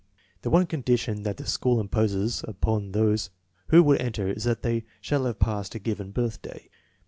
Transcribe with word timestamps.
The 0.41 0.49
one 0.49 0.65
condition 0.65 1.21
that 1.21 1.37
the 1.37 1.45
school 1.45 1.79
imposes 1.79 2.43
upon 2.47 2.93
those 2.93 3.29
who 3.67 3.83
would 3.83 4.01
enter 4.01 4.29
is 4.29 4.45
that 4.45 4.63
they 4.63 4.83
shall 4.99 5.25
have 5.25 5.37
passed 5.37 5.75
a 5.75 5.79
given 5.79 6.09
birthday. 6.09 6.71